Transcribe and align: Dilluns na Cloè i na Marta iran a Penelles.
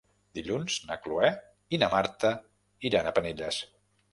Dilluns 0.37 0.77
na 0.91 0.97
Cloè 1.03 1.29
i 1.77 1.81
na 1.83 1.91
Marta 1.97 2.35
iran 2.91 3.11
a 3.11 3.13
Penelles. 3.21 3.61